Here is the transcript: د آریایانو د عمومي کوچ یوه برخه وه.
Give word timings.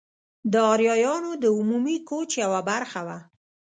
د 0.53 0.53
آریایانو 0.73 1.31
د 1.41 1.45
عمومي 1.57 1.97
کوچ 2.09 2.29
یوه 2.43 2.59
برخه 2.69 3.01
وه. 3.07 3.17